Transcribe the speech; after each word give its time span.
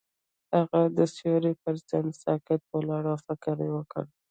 هغه 0.55 0.81
د 0.97 0.99
ستوري 1.13 1.53
پر 1.63 1.75
څنډه 1.89 2.13
ساکت 2.23 2.61
ولاړ 2.71 3.03
او 3.11 3.17
فکر 3.27 3.55
وکړ. 3.75 4.03